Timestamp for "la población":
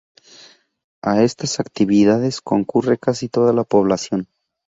3.53-4.27